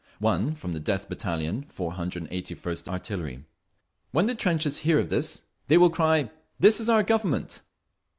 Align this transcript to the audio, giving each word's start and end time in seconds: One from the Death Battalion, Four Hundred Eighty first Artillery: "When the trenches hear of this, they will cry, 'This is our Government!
One 0.17 0.55
from 0.55 0.71
the 0.73 0.79
Death 0.79 1.07
Battalion, 1.09 1.67
Four 1.69 1.91
Hundred 1.91 2.27
Eighty 2.31 2.55
first 2.55 2.89
Artillery: 2.89 3.45
"When 4.09 4.25
the 4.25 4.33
trenches 4.33 4.79
hear 4.79 4.97
of 4.97 5.09
this, 5.09 5.43
they 5.67 5.77
will 5.77 5.91
cry, 5.91 6.31
'This 6.59 6.79
is 6.79 6.89
our 6.89 7.03
Government! 7.03 7.61